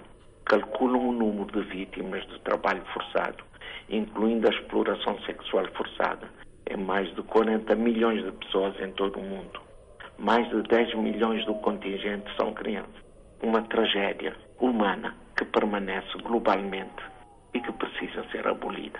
calculam 0.49 1.09
o 1.09 1.11
número 1.11 1.45
de 1.51 1.61
vítimas 1.69 2.25
de 2.27 2.39
trabalho 2.39 2.81
forçado, 2.91 3.43
incluindo 3.87 4.47
a 4.47 4.51
exploração 4.51 5.17
sexual 5.21 5.65
forçada, 5.77 6.27
em 6.67 6.77
mais 6.77 7.07
de 7.15 7.21
40 7.21 7.75
milhões 7.75 8.23
de 8.25 8.31
pessoas 8.31 8.73
em 8.81 8.91
todo 8.93 9.19
o 9.19 9.23
mundo. 9.23 9.61
Mais 10.17 10.49
de 10.49 10.63
10 10.63 10.95
milhões 10.95 11.45
do 11.45 11.53
contingente 11.55 12.25
são 12.35 12.51
crianças. 12.53 13.03
Uma 13.43 13.61
tragédia 13.61 14.35
humana 14.59 15.15
que 15.37 15.45
permanece 15.45 16.17
globalmente 16.23 17.03
e 17.53 17.59
que 17.61 17.71
precisa 17.71 18.25
ser 18.31 18.47
abolida. 18.47 18.99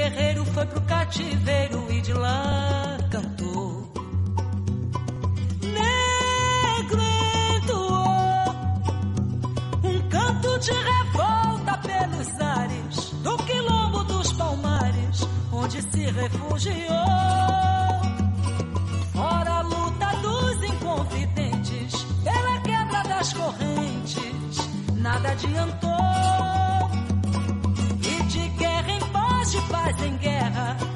Guerreiro 0.00 0.44
foi 0.46 0.64
pro 0.64 0.80
cativeiro 0.82 1.86
e 1.92 2.00
de 2.00 2.14
lá 2.14 2.96
cantou. 3.10 3.92
Negro 5.62 7.02
entoou 7.56 8.54
um 9.84 10.08
canto 10.08 10.58
de 10.58 10.72
revolta 10.72 11.78
pelos 11.86 12.40
ares 12.40 13.10
do 13.22 13.36
quilombo 13.44 14.04
dos 14.04 14.32
palmares, 14.32 15.28
onde 15.52 15.82
se 15.82 16.04
refugiou. 16.10 16.80
Fora 19.12 19.50
a 19.50 19.60
luta 19.60 20.06
dos 20.22 20.64
inconfidentes, 20.64 22.06
pela 22.24 22.58
quebra 22.62 23.02
das 23.02 23.32
correntes, 23.34 24.56
nada 24.96 25.32
adiantou. 25.32 26.09
De 29.50 29.60
paz 29.62 30.00
em 30.02 30.16
guerra. 30.16 30.89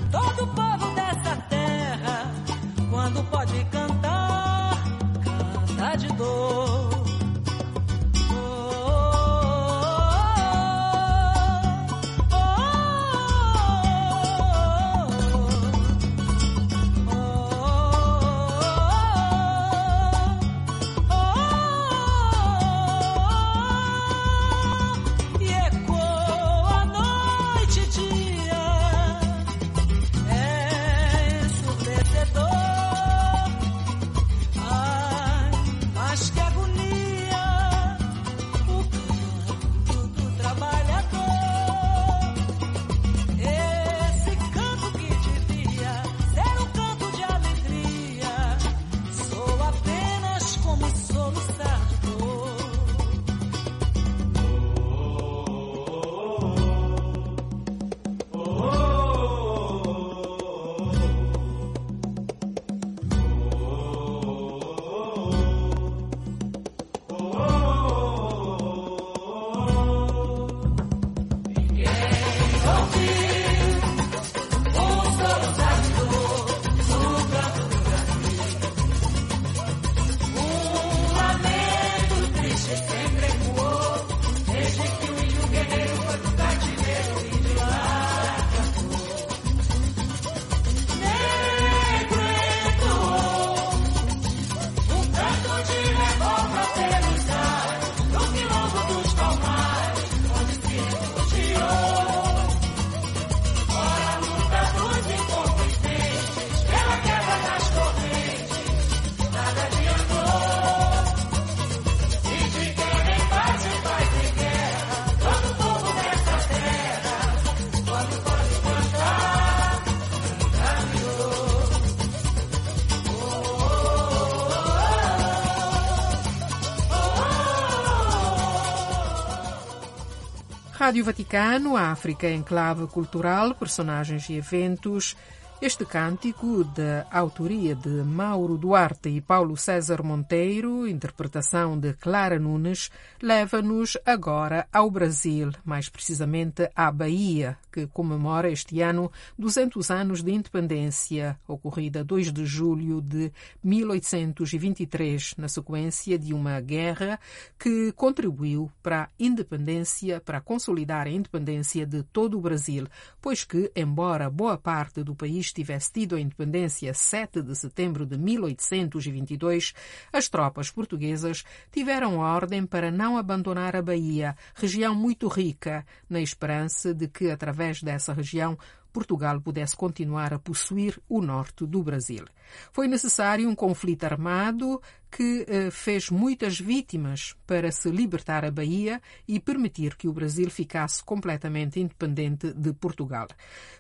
Rádio 130.84 131.02
Vaticano, 131.02 131.78
África, 131.78 132.28
enclave 132.28 132.86
cultural, 132.88 133.54
personagens 133.54 134.28
e 134.28 134.34
eventos. 134.34 135.16
Este 135.64 135.86
cântico, 135.86 136.62
da 136.62 137.06
autoria 137.10 137.74
de 137.74 137.88
Mauro 137.88 138.58
Duarte 138.58 139.08
e 139.08 139.18
Paulo 139.18 139.56
César 139.56 140.02
Monteiro, 140.02 140.86
interpretação 140.86 141.80
de 141.80 141.94
Clara 141.94 142.38
Nunes, 142.38 142.90
leva-nos 143.22 143.96
agora 144.04 144.68
ao 144.70 144.90
Brasil, 144.90 145.50
mais 145.64 145.88
precisamente 145.88 146.70
à 146.76 146.92
Bahia, 146.92 147.56
que 147.72 147.86
comemora 147.86 148.50
este 148.50 148.82
ano 148.82 149.10
200 149.38 149.90
anos 149.90 150.22
de 150.22 150.32
independência, 150.32 151.40
ocorrida 151.48 152.04
2 152.04 152.30
de 152.30 152.44
julho 152.44 153.00
de 153.00 153.32
1823, 153.64 155.36
na 155.38 155.48
sequência 155.48 156.18
de 156.18 156.34
uma 156.34 156.60
guerra 156.60 157.18
que 157.58 157.90
contribuiu 157.92 158.70
para 158.82 159.04
a 159.04 159.08
independência, 159.18 160.20
para 160.20 160.42
consolidar 160.42 161.06
a 161.06 161.10
independência 161.10 161.86
de 161.86 162.02
todo 162.02 162.36
o 162.36 162.42
Brasil, 162.42 162.86
pois 163.22 163.44
que, 163.44 163.72
embora 163.74 164.28
boa 164.28 164.58
parte 164.58 165.02
do 165.02 165.14
país 165.14 165.53
tivesse 165.54 165.92
tido 165.92 166.16
a 166.16 166.20
independência 166.20 166.92
7 166.92 167.40
de 167.40 167.54
setembro 167.54 168.04
de 168.04 168.18
1822, 168.18 169.72
as 170.12 170.28
tropas 170.28 170.70
portuguesas 170.70 171.44
tiveram 171.72 172.18
ordem 172.18 172.66
para 172.66 172.90
não 172.90 173.16
abandonar 173.16 173.76
a 173.76 173.82
Bahia, 173.82 174.36
região 174.54 174.94
muito 174.94 175.28
rica, 175.28 175.86
na 176.10 176.20
esperança 176.20 176.92
de 176.92 177.08
que, 177.08 177.30
através 177.30 177.82
dessa 177.82 178.12
região, 178.12 178.58
Portugal 178.94 179.40
pudesse 179.40 179.76
continuar 179.76 180.32
a 180.32 180.38
possuir 180.38 181.00
o 181.08 181.20
norte 181.20 181.66
do 181.66 181.82
Brasil. 181.82 182.24
Foi 182.72 182.86
necessário 182.86 183.50
um 183.50 183.54
conflito 183.54 184.04
armado 184.04 184.80
que 185.10 185.44
eh, 185.48 185.70
fez 185.70 186.10
muitas 186.10 186.60
vítimas 186.60 187.34
para 187.44 187.72
se 187.72 187.90
libertar 187.90 188.44
a 188.44 188.52
Bahia 188.52 189.02
e 189.26 189.40
permitir 189.40 189.96
que 189.96 190.06
o 190.06 190.12
Brasil 190.12 190.48
ficasse 190.48 191.02
completamente 191.02 191.80
independente 191.80 192.52
de 192.52 192.72
Portugal. 192.72 193.26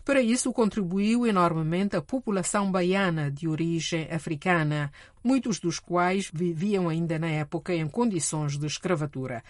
Para 0.04 0.20
isso 0.20 0.52
contribuiu 0.52 1.24
enormemente 1.26 1.94
a 1.96 2.02
população 2.02 2.70
baiana 2.70 3.30
de 3.30 3.46
origem 3.46 4.08
africana, 4.10 4.90
muitos 5.22 5.60
dos 5.60 5.78
quais 5.78 6.28
viviam 6.32 6.88
ainda 6.88 7.20
na 7.20 7.28
época 7.28 7.72
em 7.72 7.88
condições 7.88 8.58
de 8.58 8.66
escravatura. 8.66 9.44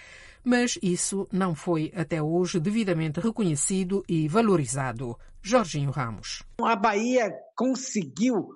Mas 0.45 0.79
isso 0.83 1.27
não 1.33 1.55
foi 1.55 1.91
até 1.97 2.23
hoje 2.23 2.61
devidamente 2.61 3.19
reconhecido 3.19 4.05
e 4.07 4.29
valorizado. 4.29 5.19
Jorginho 5.43 5.91
Ramos. 5.91 6.43
A 6.61 6.77
Bahia 6.77 7.33
conseguiu 7.57 8.49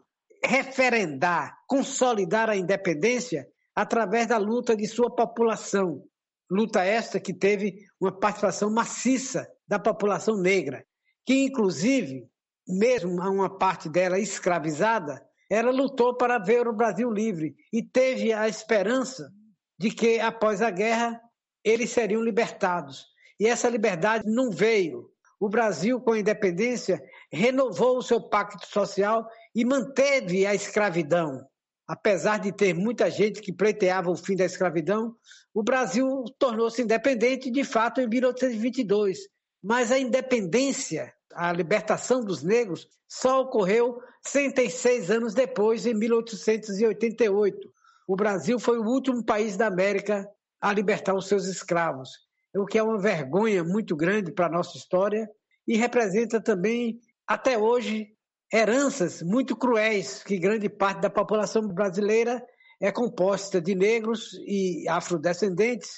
referendar, 0.45 1.57
consolidar 1.67 2.51
a 2.51 2.57
independência 2.57 3.47
através 3.75 4.27
da 4.27 4.37
luta 4.37 4.77
de 4.77 4.87
sua 4.87 5.15
população. 5.15 6.03
Luta 6.51 6.83
esta 6.85 7.21
que 7.21 7.33
teve 7.33 7.75
uma 8.01 8.13
participação 8.13 8.71
maciça 8.71 9.47
da 9.67 9.79
população 9.79 10.41
negra, 10.41 10.85
que 11.27 11.45
inclusive, 11.45 12.29
mesmo 12.67 13.13
uma 13.13 13.59
parte 13.59 13.89
dela 13.89 14.19
escravizada, 14.19 15.23
ela 15.51 15.71
lutou 15.71 16.17
para 16.17 16.39
ver 16.39 16.67
o 16.67 16.77
Brasil 16.77 17.11
livre 17.11 17.55
e 17.73 17.83
teve 17.83 18.33
a 18.33 18.49
esperança 18.49 19.31
de 19.79 19.91
que 19.91 20.21
após 20.21 20.61
a 20.61 20.71
guerra 20.71 21.21
eles 21.65 21.91
seriam 21.91 22.23
libertados. 22.23 23.07
E 23.39 23.47
essa 23.47 23.69
liberdade 23.69 24.25
não 24.27 24.51
veio. 24.51 25.11
O 25.41 25.49
Brasil, 25.49 26.01
com 26.01 26.13
a 26.13 26.19
independência, 26.19 27.01
renovou 27.33 27.99
o 27.99 28.03
seu 28.03 28.21
pacto 28.21 28.67
social 28.67 29.29
e 29.55 29.65
manteve 29.65 30.45
a 30.45 30.55
escravidão. 30.55 31.47
Apesar 31.87 32.39
de 32.39 32.53
ter 32.53 32.75
muita 32.75 33.11
gente 33.11 33.41
que 33.41 33.53
pleiteava 33.53 34.11
o 34.11 34.17
fim 34.17 34.35
da 34.35 34.45
escravidão, 34.45 35.15
o 35.55 35.63
Brasil 35.63 36.25
tornou-se 36.39 36.83
independente 36.83 37.51
de 37.51 37.65
fato 37.65 38.01
em 38.01 38.09
1822. 38.09 39.21
Mas 39.63 39.91
a 39.91 39.99
independência, 39.99 41.13
a 41.33 41.53
libertação 41.53 42.23
dos 42.23 42.43
negros, 42.43 42.89
só 43.09 43.43
ocorreu 43.43 44.01
106 44.23 45.11
anos 45.11 45.35
depois, 45.35 45.87
em 45.87 45.95
1888. 45.95 47.73
O 48.07 48.17
Brasil 48.17 48.59
foi 48.59 48.79
o 48.79 48.87
último 48.87 49.25
país 49.25 49.57
da 49.57 49.67
América 49.67 50.29
a 50.61 50.73
libertar 50.73 51.15
os 51.15 51.27
seus 51.27 51.47
escravos, 51.47 52.11
o 52.55 52.67
que 52.67 52.79
é 52.79 52.83
uma 52.83 52.99
vergonha 52.99 53.63
muito 53.63 53.95
grande 53.95 54.33
para 54.33 54.47
a 54.47 54.51
nossa 54.51 54.77
história 54.77 55.29
e 55.67 55.77
representa 55.77 56.41
também, 56.41 56.99
até 57.27 57.59
hoje, 57.59 58.09
heranças 58.53 59.23
muito 59.23 59.55
cruéis 59.55 60.23
que 60.23 60.39
grande 60.39 60.69
parte 60.69 61.01
da 61.01 61.11
população 61.11 61.69
brasileira 61.69 62.43
é 62.81 62.91
composta 62.91 63.61
de 63.61 63.75
negros 63.75 64.33
e 64.47 64.89
afrodescendentes 64.89 65.91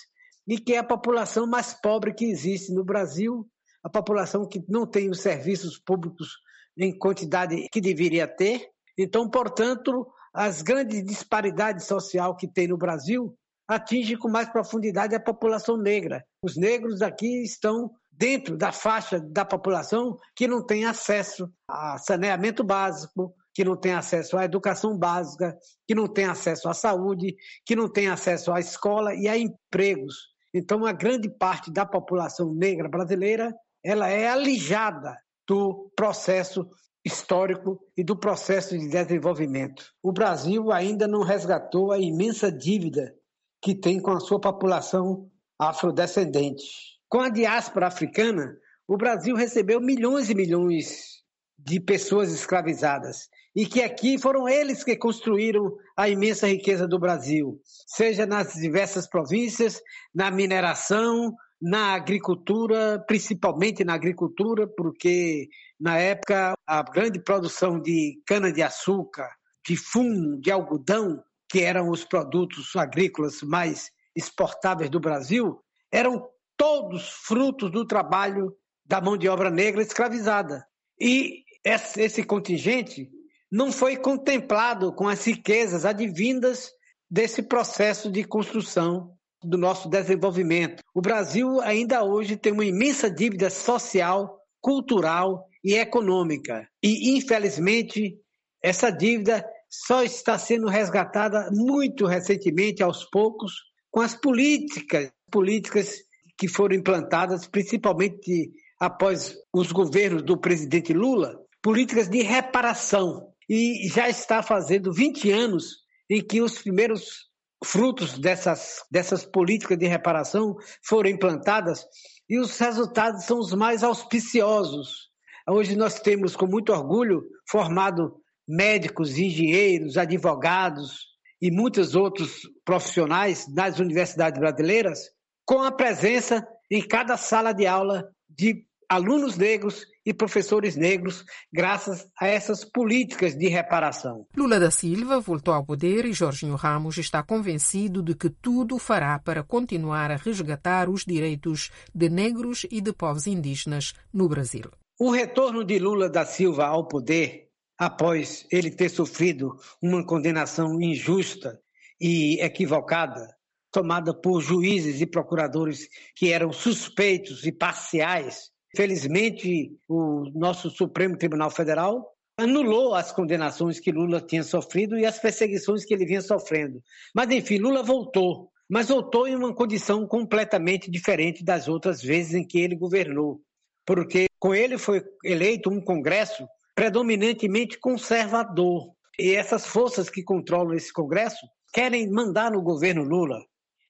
e 0.48 0.58
que 0.58 0.74
é 0.74 0.78
a 0.78 0.84
população 0.84 1.46
mais 1.46 1.74
pobre 1.74 2.12
que 2.12 2.24
existe 2.24 2.72
no 2.72 2.84
Brasil, 2.84 3.48
a 3.82 3.88
população 3.88 4.46
que 4.46 4.62
não 4.68 4.86
tem 4.86 5.08
os 5.08 5.20
serviços 5.20 5.78
públicos 5.78 6.38
em 6.76 6.96
quantidade 6.96 7.68
que 7.70 7.80
deveria 7.80 8.26
ter. 8.26 8.68
Então, 8.98 9.28
portanto, 9.28 10.06
as 10.34 10.62
grandes 10.62 11.04
disparidades 11.04 11.86
social 11.86 12.36
que 12.36 12.48
tem 12.48 12.66
no 12.66 12.76
Brasil 12.76 13.36
atinge 13.70 14.16
com 14.16 14.28
mais 14.28 14.48
profundidade 14.48 15.14
a 15.14 15.20
população 15.20 15.76
negra. 15.76 16.24
Os 16.42 16.56
negros 16.56 17.00
aqui 17.00 17.44
estão 17.44 17.88
dentro 18.10 18.56
da 18.56 18.72
faixa 18.72 19.20
da 19.20 19.44
população 19.44 20.18
que 20.34 20.48
não 20.48 20.66
tem 20.66 20.84
acesso 20.84 21.48
a 21.68 21.96
saneamento 21.96 22.64
básico, 22.64 23.32
que 23.54 23.62
não 23.62 23.76
têm 23.76 23.94
acesso 23.94 24.36
à 24.36 24.44
educação 24.44 24.98
básica, 24.98 25.56
que 25.86 25.94
não 25.94 26.08
têm 26.08 26.24
acesso 26.24 26.68
à 26.68 26.74
saúde, 26.74 27.36
que 27.64 27.76
não 27.76 27.88
têm 27.88 28.08
acesso 28.08 28.52
à 28.52 28.58
escola 28.58 29.14
e 29.14 29.28
a 29.28 29.38
empregos. 29.38 30.16
Então, 30.52 30.78
uma 30.78 30.92
grande 30.92 31.30
parte 31.30 31.72
da 31.72 31.86
população 31.86 32.52
negra 32.52 32.88
brasileira 32.88 33.54
ela 33.84 34.08
é 34.08 34.28
alijada 34.28 35.16
do 35.46 35.92
processo 35.94 36.68
histórico 37.04 37.80
e 37.96 38.02
do 38.02 38.16
processo 38.16 38.76
de 38.76 38.88
desenvolvimento. 38.88 39.84
O 40.02 40.12
Brasil 40.12 40.72
ainda 40.72 41.06
não 41.06 41.22
resgatou 41.22 41.92
a 41.92 41.98
imensa 41.98 42.50
dívida 42.50 43.14
que 43.60 43.74
tem 43.74 44.00
com 44.00 44.12
a 44.12 44.20
sua 44.20 44.40
população 44.40 45.30
afrodescendente. 45.58 46.64
Com 47.08 47.20
a 47.20 47.28
diáspora 47.28 47.88
africana, 47.88 48.56
o 48.88 48.96
Brasil 48.96 49.36
recebeu 49.36 49.80
milhões 49.80 50.30
e 50.30 50.34
milhões 50.34 51.20
de 51.58 51.78
pessoas 51.78 52.32
escravizadas 52.32 53.28
e 53.54 53.66
que 53.66 53.82
aqui 53.82 54.18
foram 54.18 54.48
eles 54.48 54.84
que 54.84 54.96
construíram 54.96 55.76
a 55.96 56.08
imensa 56.08 56.46
riqueza 56.46 56.86
do 56.86 56.98
Brasil, 56.98 57.60
seja 57.86 58.24
nas 58.24 58.54
diversas 58.54 59.08
províncias, 59.08 59.80
na 60.14 60.30
mineração, 60.30 61.34
na 61.60 61.94
agricultura, 61.94 63.04
principalmente 63.06 63.84
na 63.84 63.94
agricultura, 63.94 64.66
porque 64.66 65.48
na 65.78 65.98
época 65.98 66.54
a 66.66 66.82
grande 66.82 67.22
produção 67.22 67.80
de 67.80 68.20
cana-de-açúcar, 68.26 69.28
de 69.66 69.76
fumo, 69.76 70.40
de 70.40 70.50
algodão, 70.50 71.22
que 71.50 71.60
eram 71.60 71.90
os 71.90 72.04
produtos 72.04 72.76
agrícolas 72.76 73.42
mais 73.42 73.90
exportáveis 74.14 74.88
do 74.88 75.00
Brasil, 75.00 75.60
eram 75.90 76.28
todos 76.56 77.08
frutos 77.08 77.70
do 77.72 77.84
trabalho 77.84 78.54
da 78.86 79.00
mão 79.00 79.16
de 79.16 79.28
obra 79.28 79.50
negra 79.50 79.82
escravizada. 79.82 80.64
E 81.00 81.42
esse 81.64 82.22
contingente 82.22 83.10
não 83.50 83.72
foi 83.72 83.96
contemplado 83.96 84.92
com 84.92 85.08
as 85.08 85.24
riquezas 85.24 85.84
advindas 85.84 86.70
desse 87.10 87.42
processo 87.42 88.10
de 88.10 88.22
construção 88.22 89.12
do 89.42 89.58
nosso 89.58 89.88
desenvolvimento. 89.88 90.82
O 90.94 91.00
Brasil 91.00 91.60
ainda 91.60 92.04
hoje 92.04 92.36
tem 92.36 92.52
uma 92.52 92.64
imensa 92.64 93.10
dívida 93.10 93.50
social, 93.50 94.38
cultural 94.60 95.46
e 95.64 95.74
econômica. 95.74 96.68
E, 96.82 97.16
infelizmente, 97.16 98.16
essa 98.62 98.90
dívida 98.90 99.44
só 99.70 100.02
está 100.02 100.36
sendo 100.36 100.66
resgatada 100.66 101.48
muito 101.52 102.04
recentemente, 102.04 102.82
aos 102.82 103.04
poucos, 103.04 103.52
com 103.90 104.00
as 104.00 104.14
políticas, 104.16 105.12
políticas 105.30 106.00
que 106.36 106.48
foram 106.48 106.74
implantadas 106.74 107.46
principalmente 107.46 108.50
após 108.80 109.36
os 109.52 109.70
governos 109.70 110.22
do 110.22 110.36
presidente 110.36 110.92
Lula, 110.92 111.38
políticas 111.62 112.08
de 112.08 112.22
reparação. 112.22 113.28
E 113.48 113.88
já 113.88 114.08
está 114.08 114.42
fazendo 114.42 114.92
20 114.92 115.30
anos 115.30 115.78
em 116.08 116.20
que 116.20 116.40
os 116.40 116.60
primeiros 116.60 117.30
frutos 117.64 118.18
dessas, 118.18 118.82
dessas 118.90 119.24
políticas 119.24 119.78
de 119.78 119.86
reparação 119.86 120.56
foram 120.82 121.10
implantadas 121.10 121.84
e 122.28 122.38
os 122.38 122.58
resultados 122.58 123.24
são 123.24 123.38
os 123.38 123.52
mais 123.52 123.84
auspiciosos. 123.84 125.10
Hoje 125.48 125.76
nós 125.76 126.00
temos, 126.00 126.36
com 126.36 126.46
muito 126.46 126.72
orgulho, 126.72 127.22
formado 127.48 128.20
médicos, 128.46 129.18
engenheiros, 129.18 129.96
advogados 129.96 131.06
e 131.40 131.50
muitos 131.50 131.94
outros 131.94 132.42
profissionais 132.64 133.46
nas 133.54 133.78
universidades 133.78 134.38
brasileiras, 134.38 135.10
com 135.46 135.62
a 135.62 135.72
presença 135.72 136.46
em 136.70 136.86
cada 136.86 137.16
sala 137.16 137.52
de 137.52 137.66
aula 137.66 138.08
de 138.28 138.64
alunos 138.88 139.36
negros 139.36 139.86
e 140.04 140.12
professores 140.12 140.74
negros, 140.74 141.24
graças 141.52 142.08
a 142.20 142.26
essas 142.26 142.64
políticas 142.64 143.36
de 143.36 143.46
reparação. 143.46 144.26
Lula 144.36 144.58
da 144.58 144.70
Silva 144.70 145.20
voltou 145.20 145.54
ao 145.54 145.64
poder 145.64 146.04
e 146.04 146.12
Jorginho 146.12 146.56
Ramos 146.56 146.98
está 146.98 147.22
convencido 147.22 148.02
de 148.02 148.16
que 148.16 148.28
tudo 148.28 148.78
fará 148.78 149.18
para 149.18 149.44
continuar 149.44 150.10
a 150.10 150.16
resgatar 150.16 150.88
os 150.88 151.04
direitos 151.04 151.70
de 151.94 152.08
negros 152.08 152.66
e 152.70 152.80
de 152.80 152.92
povos 152.92 153.28
indígenas 153.28 153.94
no 154.12 154.28
Brasil. 154.28 154.64
O 154.98 155.10
retorno 155.10 155.64
de 155.64 155.78
Lula 155.78 156.10
da 156.10 156.24
Silva 156.24 156.66
ao 156.66 156.88
poder, 156.88 157.49
após 157.80 158.46
ele 158.52 158.70
ter 158.70 158.90
sofrido 158.90 159.56
uma 159.82 160.06
condenação 160.06 160.80
injusta 160.80 161.60
e 162.00 162.40
equivocada, 162.40 163.34
tomada 163.72 164.14
por 164.14 164.40
juízes 164.40 165.00
e 165.00 165.06
procuradores 165.06 165.88
que 166.14 166.30
eram 166.30 166.52
suspeitos 166.52 167.44
e 167.44 167.50
parciais 167.50 168.50
Felizmente, 168.74 169.76
o 169.88 170.30
nosso 170.34 170.70
Supremo 170.70 171.16
Tribunal 171.16 171.50
Federal 171.50 172.06
anulou 172.38 172.94
as 172.94 173.10
condenações 173.12 173.80
que 173.80 173.90
Lula 173.90 174.20
tinha 174.20 174.42
sofrido 174.42 174.96
e 174.96 175.04
as 175.04 175.18
perseguições 175.18 175.84
que 175.84 175.92
ele 175.92 176.06
vinha 176.06 176.22
sofrendo. 176.22 176.80
Mas, 177.14 177.30
enfim, 177.30 177.58
Lula 177.58 177.82
voltou, 177.82 178.50
mas 178.68 178.88
voltou 178.88 179.26
em 179.26 179.34
uma 179.34 179.54
condição 179.54 180.06
completamente 180.06 180.90
diferente 180.90 181.44
das 181.44 181.68
outras 181.68 182.00
vezes 182.00 182.34
em 182.34 182.46
que 182.46 182.58
ele 182.58 182.76
governou, 182.76 183.40
porque 183.84 184.26
com 184.38 184.54
ele 184.54 184.78
foi 184.78 185.02
eleito 185.24 185.68
um 185.68 185.80
Congresso 185.80 186.46
predominantemente 186.80 187.78
conservador. 187.78 188.94
E 189.18 189.34
essas 189.34 189.66
forças 189.66 190.08
que 190.08 190.22
controlam 190.22 190.72
esse 190.72 190.90
Congresso 190.90 191.46
querem 191.74 192.10
mandar 192.10 192.50
no 192.50 192.62
governo 192.62 193.02
Lula. 193.02 193.38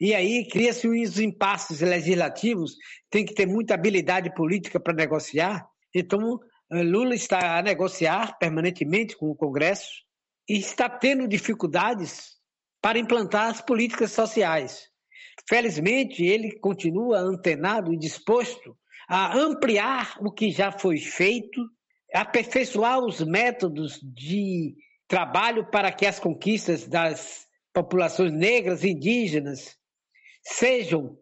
E 0.00 0.12
aí 0.12 0.48
cria-se 0.48 0.88
os 0.88 1.20
impasses 1.20 1.82
legislativos, 1.82 2.74
tem 3.08 3.24
que 3.24 3.32
ter 3.32 3.46
muita 3.46 3.74
habilidade 3.74 4.34
política 4.34 4.80
para 4.80 4.92
negociar. 4.92 5.64
Então, 5.94 6.40
eh, 6.72 6.82
Lula 6.82 7.14
está 7.14 7.58
a 7.58 7.62
negociar 7.62 8.36
permanentemente 8.40 9.16
com 9.16 9.30
o 9.30 9.36
Congresso 9.36 10.02
e 10.48 10.58
está 10.58 10.88
tendo 10.88 11.28
dificuldades 11.28 12.38
para 12.82 12.98
implantar 12.98 13.50
as 13.50 13.60
políticas 13.60 14.10
sociais. 14.10 14.88
Felizmente, 15.48 16.24
ele 16.24 16.58
continua 16.58 17.20
antenado 17.20 17.94
e 17.94 17.96
disposto 17.96 18.76
a 19.08 19.38
ampliar 19.38 20.16
o 20.20 20.32
que 20.32 20.50
já 20.50 20.72
foi 20.72 20.98
feito, 20.98 21.60
aperfeiçoar 22.14 22.98
os 23.00 23.20
métodos 23.20 23.98
de 24.02 24.74
trabalho 25.06 25.68
para 25.70 25.92
que 25.92 26.06
as 26.06 26.18
conquistas 26.18 26.86
das 26.86 27.46
populações 27.72 28.32
negras, 28.32 28.84
indígenas, 28.84 29.76
sejam 30.42 31.16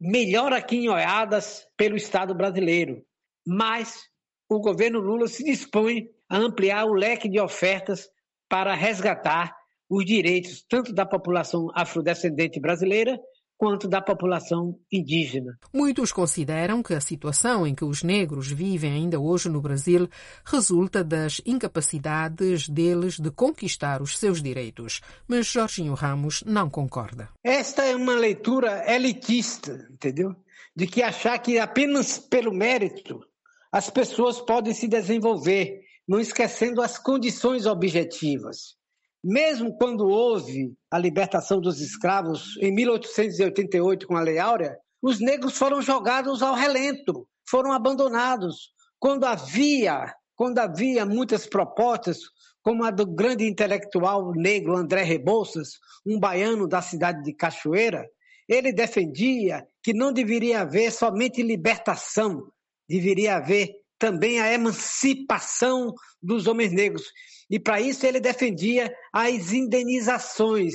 melhor 0.00 0.52
aquinhoadas 0.52 1.66
pelo 1.76 1.96
Estado 1.96 2.34
brasileiro. 2.34 3.04
Mas 3.46 4.04
o 4.48 4.60
governo 4.60 5.00
Lula 5.00 5.26
se 5.26 5.44
dispõe 5.44 6.08
a 6.28 6.36
ampliar 6.36 6.84
o 6.84 6.94
leque 6.94 7.28
de 7.28 7.40
ofertas 7.40 8.08
para 8.48 8.74
resgatar 8.74 9.56
os 9.88 10.04
direitos 10.04 10.64
tanto 10.68 10.92
da 10.92 11.06
população 11.06 11.70
afrodescendente 11.74 12.60
brasileira 12.60 13.18
quanto 13.58 13.88
da 13.88 14.00
população 14.00 14.78
indígena. 14.90 15.58
Muitos 15.74 16.12
consideram 16.12 16.80
que 16.80 16.94
a 16.94 17.00
situação 17.00 17.66
em 17.66 17.74
que 17.74 17.84
os 17.84 18.04
negros 18.04 18.48
vivem 18.50 18.92
ainda 18.92 19.18
hoje 19.18 19.48
no 19.48 19.60
Brasil 19.60 20.08
resulta 20.44 21.02
das 21.02 21.42
incapacidades 21.44 22.68
deles 22.68 23.18
de 23.18 23.32
conquistar 23.32 24.00
os 24.00 24.16
seus 24.16 24.40
direitos. 24.40 25.00
Mas 25.26 25.48
Jorginho 25.48 25.94
Ramos 25.94 26.44
não 26.46 26.70
concorda. 26.70 27.28
Esta 27.42 27.82
é 27.82 27.96
uma 27.96 28.14
leitura 28.14 28.84
elitista, 28.90 29.88
entendeu? 29.90 30.36
De 30.74 30.86
que 30.86 31.02
achar 31.02 31.36
que 31.38 31.58
apenas 31.58 32.16
pelo 32.16 32.54
mérito 32.54 33.20
as 33.72 33.90
pessoas 33.90 34.40
podem 34.40 34.72
se 34.72 34.86
desenvolver, 34.86 35.80
não 36.06 36.20
esquecendo 36.20 36.80
as 36.80 36.96
condições 36.96 37.66
objetivas. 37.66 38.77
Mesmo 39.22 39.76
quando 39.76 40.06
houve 40.06 40.72
a 40.90 40.98
libertação 40.98 41.60
dos 41.60 41.80
escravos 41.80 42.56
em 42.60 42.72
1888 42.72 44.06
com 44.06 44.16
a 44.16 44.20
Lei 44.20 44.38
Áurea, 44.38 44.76
os 45.02 45.20
negros 45.20 45.56
foram 45.56 45.82
jogados 45.82 46.42
ao 46.42 46.54
relento, 46.54 47.26
foram 47.48 47.72
abandonados. 47.72 48.70
Quando 48.98 49.24
havia, 49.24 50.12
quando 50.36 50.58
havia 50.58 51.04
muitas 51.04 51.46
propostas, 51.46 52.18
como 52.62 52.84
a 52.84 52.90
do 52.90 53.06
grande 53.06 53.44
intelectual 53.44 54.32
negro 54.32 54.76
André 54.76 55.02
Rebouças, 55.02 55.70
um 56.06 56.18
baiano 56.18 56.68
da 56.68 56.82
cidade 56.82 57.22
de 57.22 57.32
Cachoeira, 57.32 58.06
ele 58.48 58.72
defendia 58.72 59.66
que 59.82 59.92
não 59.92 60.12
deveria 60.12 60.62
haver 60.62 60.90
somente 60.90 61.42
libertação, 61.42 62.50
deveria 62.88 63.36
haver 63.36 63.70
também 63.98 64.40
a 64.40 64.52
emancipação 64.52 65.92
dos 66.22 66.46
homens 66.46 66.72
negros. 66.72 67.04
E 67.50 67.58
para 67.58 67.80
isso 67.80 68.06
ele 68.06 68.20
defendia 68.20 68.92
as 69.12 69.52
indenizações. 69.52 70.74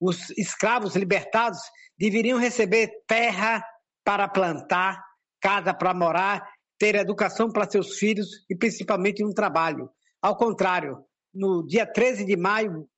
Os 0.00 0.30
escravos 0.30 0.94
libertados 0.94 1.58
deveriam 1.98 2.38
receber 2.38 2.90
terra 3.06 3.64
para 4.04 4.28
plantar, 4.28 5.02
casa 5.40 5.74
para 5.74 5.94
morar, 5.94 6.48
ter 6.78 6.94
educação 6.96 7.50
para 7.50 7.70
seus 7.70 7.98
filhos 7.98 8.28
e 8.50 8.56
principalmente 8.56 9.24
um 9.24 9.32
trabalho. 9.32 9.88
Ao 10.20 10.36
contrário, 10.36 10.98
no 11.34 11.64
dia 11.66 11.86
13 11.86 12.24
de 12.24 12.36
maio 12.36 12.88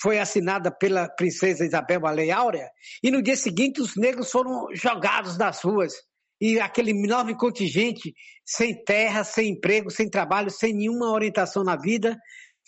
foi 0.00 0.18
assinada 0.18 0.70
pela 0.70 1.08
princesa 1.08 1.64
Isabel 1.64 2.06
a 2.06 2.10
Lei 2.10 2.30
Áurea 2.30 2.68
e 3.02 3.10
no 3.10 3.22
dia 3.22 3.36
seguinte 3.36 3.80
os 3.80 3.96
negros 3.96 4.30
foram 4.30 4.66
jogados 4.74 5.36
das 5.36 5.62
ruas 5.62 5.92
e 6.40 6.60
aquele 6.60 6.90
enorme 6.90 7.34
contingente 7.36 8.14
sem 8.44 8.82
terra, 8.84 9.24
sem 9.24 9.52
emprego, 9.52 9.90
sem 9.90 10.08
trabalho, 10.08 10.50
sem 10.50 10.74
nenhuma 10.74 11.10
orientação 11.10 11.64
na 11.64 11.76
vida, 11.76 12.16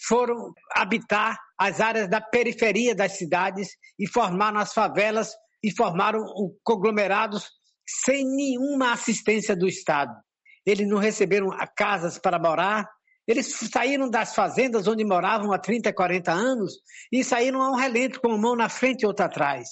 foram 0.07 0.53
habitar 0.75 1.39
as 1.59 1.81
áreas 1.81 2.09
da 2.09 2.21
periferia 2.21 2.95
das 2.95 3.13
cidades 3.13 3.71
e 3.99 4.07
formaram 4.07 4.59
as 4.59 4.73
favelas 4.73 5.33
e 5.63 5.75
formaram 5.75 6.25
conglomerados 6.63 7.49
sem 8.05 8.25
nenhuma 8.25 8.93
assistência 8.93 9.57
do 9.57 9.67
Estado. 9.67 10.15
Eles 10.65 10.87
não 10.87 10.99
receberam 10.99 11.49
casas 11.77 12.19
para 12.19 12.39
morar, 12.39 12.89
eles 13.27 13.47
saíram 13.71 14.09
das 14.09 14.35
fazendas 14.35 14.87
onde 14.87 15.05
moravam 15.05 15.53
há 15.53 15.59
30, 15.59 15.93
40 15.93 16.33
anos 16.33 16.75
e 17.13 17.23
saíram 17.23 17.61
a 17.61 17.71
um 17.71 17.75
relento 17.75 18.21
com 18.21 18.29
uma 18.29 18.39
mão 18.39 18.57
na 18.57 18.69
frente 18.69 19.03
e 19.03 19.07
outra 19.07 19.27
atrás. 19.27 19.69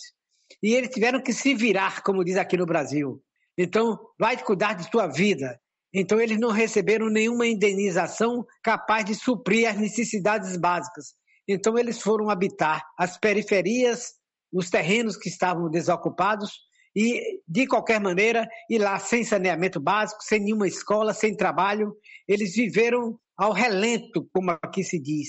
E 0.63 0.75
eles 0.75 0.91
tiveram 0.91 1.23
que 1.23 1.33
se 1.33 1.55
virar, 1.55 2.03
como 2.03 2.25
diz 2.25 2.37
aqui 2.37 2.57
no 2.57 2.67
Brasil. 2.67 3.23
Então, 3.57 3.99
vai 4.19 4.37
cuidar 4.37 4.75
de 4.75 4.91
sua 4.91 5.07
vida. 5.07 5.59
Então, 5.99 6.21
eles 6.21 6.39
não 6.39 6.51
receberam 6.51 7.09
nenhuma 7.09 7.47
indenização 7.47 8.45
capaz 8.63 9.03
de 9.03 9.15
suprir 9.15 9.67
as 9.67 9.79
necessidades 9.79 10.55
básicas. 10.55 11.15
Então, 11.49 11.79
eles 11.79 12.03
foram 12.03 12.29
habitar 12.29 12.83
as 12.99 13.17
periferias, 13.17 14.13
os 14.53 14.69
terrenos 14.69 15.17
que 15.17 15.31
estavam 15.31 15.71
desocupados 15.71 16.53
e, 16.95 17.41
de 17.49 17.67
qualquer 17.67 17.99
maneira, 17.99 18.47
ir 18.69 18.77
lá 18.79 18.99
sem 18.99 19.25
saneamento 19.25 19.81
básico, 19.81 20.23
sem 20.23 20.41
nenhuma 20.41 20.69
escola, 20.69 21.15
sem 21.15 21.35
trabalho. 21.35 21.97
Eles 22.29 22.55
viveram 22.55 23.19
ao 23.35 23.53
relento, 23.53 24.29
como 24.35 24.51
aqui 24.51 24.85
se 24.85 25.01
diz. 25.01 25.29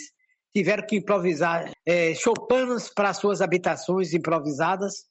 Tiveram 0.54 0.86
que 0.86 0.98
improvisar 0.98 1.72
é, 1.86 2.14
choupanas 2.14 2.90
para 2.94 3.14
suas 3.14 3.40
habitações 3.40 4.14
improvisadas 4.14 5.06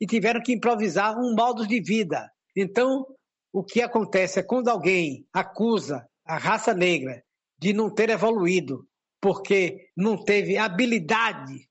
e 0.00 0.06
tiveram 0.06 0.40
que 0.40 0.52
improvisar 0.52 1.18
um 1.18 1.34
modo 1.34 1.66
de 1.66 1.80
vida. 1.80 2.30
Então, 2.56 3.04
o 3.52 3.64
que 3.64 3.82
acontece 3.82 4.40
é 4.40 4.42
quando 4.42 4.68
alguém 4.68 5.26
acusa 5.32 6.08
a 6.24 6.36
raça 6.36 6.72
negra 6.72 7.22
de 7.58 7.72
não 7.72 7.92
ter 7.92 8.10
evoluído 8.10 8.86
porque 9.20 9.88
não 9.96 10.22
teve 10.22 10.56
habilidade 10.56 11.68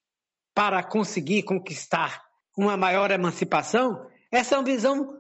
para 0.54 0.84
conseguir 0.84 1.44
conquistar 1.44 2.22
uma 2.58 2.76
maior 2.76 3.10
emancipação, 3.12 4.06
essa 4.32 4.56
é 4.56 4.58
uma 4.58 4.66
visão 4.66 5.18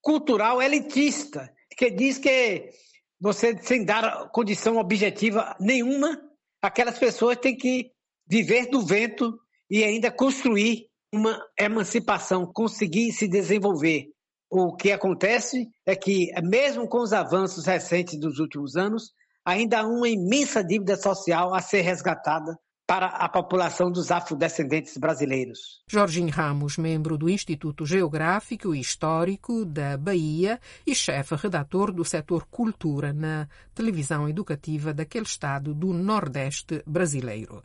cultural 0.00 0.60
elitista, 0.60 1.52
que 1.76 1.90
diz 1.90 2.18
que 2.18 2.70
você, 3.18 3.56
sem 3.62 3.84
dar 3.84 4.28
condição 4.30 4.76
objetiva 4.76 5.56
nenhuma, 5.58 6.20
aquelas 6.62 6.98
pessoas 6.98 7.38
têm 7.38 7.56
que 7.56 7.90
viver 8.28 8.66
do 8.66 8.84
vento 8.84 9.38
e 9.70 9.82
ainda 9.82 10.10
construir 10.10 10.86
uma 11.12 11.40
emancipação, 11.58 12.46
conseguir 12.52 13.12
se 13.12 13.26
desenvolver. 13.26 14.10
O 14.50 14.76
que 14.76 14.92
acontece 14.92 15.68
é 15.84 15.96
que, 15.96 16.30
mesmo 16.42 16.88
com 16.88 17.02
os 17.02 17.12
avanços 17.12 17.66
recentes 17.66 18.18
dos 18.18 18.38
últimos 18.38 18.76
anos, 18.76 19.12
ainda 19.44 19.80
há 19.80 19.86
uma 19.86 20.08
imensa 20.08 20.62
dívida 20.62 20.96
social 20.96 21.54
a 21.54 21.60
ser 21.60 21.82
resgatada 21.82 22.56
para 22.86 23.06
a 23.06 23.28
população 23.28 23.90
dos 23.90 24.12
afrodescendentes 24.12 24.96
brasileiros. 24.96 25.82
Jorginho 25.90 26.30
Ramos, 26.30 26.78
membro 26.78 27.18
do 27.18 27.28
Instituto 27.28 27.84
Geográfico 27.84 28.74
e 28.74 28.80
Histórico 28.80 29.64
da 29.64 29.96
Bahia 29.96 30.60
e 30.86 30.94
chefe 30.94 31.34
redator 31.34 31.92
do 31.92 32.04
setor 32.04 32.46
cultura 32.48 33.12
na 33.12 33.48
televisão 33.74 34.28
educativa 34.28 34.94
daquele 34.94 35.26
estado 35.26 35.74
do 35.74 35.92
Nordeste 35.92 36.80
brasileiro. 36.86 37.64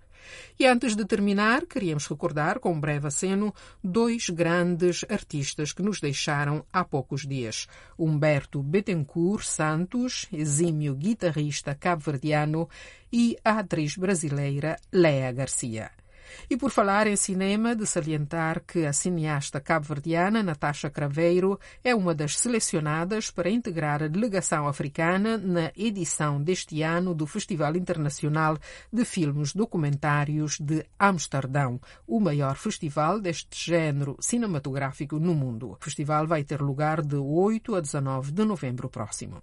E 0.59 0.65
antes 0.65 0.95
de 0.95 1.05
terminar, 1.05 1.65
queríamos 1.65 2.07
recordar 2.07 2.59
com 2.59 2.71
um 2.73 2.79
breve 2.79 3.07
aceno 3.07 3.53
dois 3.83 4.29
grandes 4.29 5.05
artistas 5.09 5.73
que 5.73 5.81
nos 5.81 5.99
deixaram 5.99 6.65
há 6.71 6.83
poucos 6.83 7.27
dias. 7.27 7.67
Humberto 7.97 8.61
Betancourt 8.61 9.45
Santos, 9.45 10.27
exímio 10.31 10.95
guitarrista 10.95 11.75
cabo-verdiano, 11.75 12.69
e 13.11 13.37
a 13.43 13.59
atriz 13.59 13.97
brasileira 13.97 14.77
Léa 14.91 15.31
Garcia. 15.31 16.00
E 16.49 16.57
por 16.57 16.71
falar 16.71 17.07
em 17.07 17.15
cinema, 17.15 17.75
de 17.75 17.85
salientar 17.85 18.61
que 18.65 18.85
a 18.85 18.93
cineasta 18.93 19.59
cabo-verdiana 19.59 20.43
Natasha 20.43 20.89
Craveiro 20.89 21.59
é 21.83 21.95
uma 21.95 22.13
das 22.13 22.37
selecionadas 22.37 23.31
para 23.31 23.49
integrar 23.49 24.03
a 24.03 24.07
delegação 24.07 24.67
africana 24.67 25.37
na 25.37 25.71
edição 25.75 26.41
deste 26.41 26.81
ano 26.81 27.13
do 27.13 27.25
Festival 27.25 27.75
Internacional 27.75 28.57
de 28.91 29.05
Filmes 29.05 29.53
Documentários 29.53 30.59
de 30.59 30.85
Amsterdão, 30.97 31.79
o 32.07 32.19
maior 32.19 32.55
festival 32.55 33.19
deste 33.19 33.71
género 33.71 34.17
cinematográfico 34.19 35.19
no 35.19 35.33
mundo. 35.33 35.71
O 35.71 35.77
festival 35.79 36.27
vai 36.27 36.43
ter 36.43 36.61
lugar 36.61 37.01
de 37.01 37.15
8 37.15 37.75
a 37.75 37.81
19 37.81 38.31
de 38.31 38.45
novembro 38.45 38.89
próximo. 38.89 39.41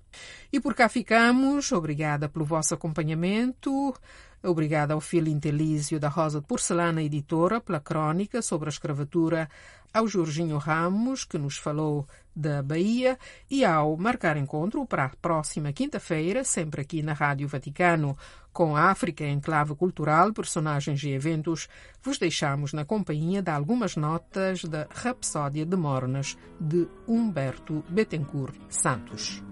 E 0.53 0.61
por 0.61 0.75
cá 0.75 0.89
ficamos. 0.89 1.73
Obrigada 1.73 2.29
pelo 2.29 2.45
vosso 2.45 2.75
acompanhamento. 2.75 3.95
Obrigada 4.43 4.95
ao 4.95 5.01
filho 5.01 5.29
Intelísio 5.29 5.99
da 5.99 6.09
Rosa 6.09 6.41
de 6.41 6.47
Porcelana 6.47 7.03
Editora 7.03 7.61
pela 7.61 7.81
crónica 7.81 8.41
sobre 8.41 8.69
a 8.69 8.71
escravatura, 8.71 9.49
ao 9.93 10.07
Jorginho 10.07 10.59
Ramos, 10.59 11.25
que 11.25 11.39
nos 11.39 11.57
falou 11.57 12.07
da 12.35 12.63
Bahia, 12.63 13.19
e 13.51 13.65
ao 13.65 13.97
marcar 13.97 14.37
encontro 14.37 14.87
para 14.87 15.07
a 15.07 15.09
próxima 15.09 15.73
quinta-feira, 15.73 16.45
sempre 16.45 16.83
aqui 16.83 17.03
na 17.03 17.15
Rádio 17.15 17.49
Vaticano, 17.49 18.17
com 18.53 18.77
a 18.77 18.91
África 18.91 19.25
em 19.25 19.41
clave 19.41 19.75
cultural, 19.75 20.33
personagens 20.33 21.03
e 21.03 21.11
eventos, 21.11 21.69
vos 22.03 22.19
deixamos 22.19 22.73
na 22.73 22.85
companhia 22.85 23.43
de 23.43 23.51
algumas 23.51 23.97
notas 23.97 24.65
da 24.65 24.87
Rapsódia 24.91 25.67
de 25.67 25.77
Mornas, 25.77 26.37
de 26.61 26.87
Humberto 27.07 27.85
Betancourt 27.89 28.57
Santos. 28.69 29.43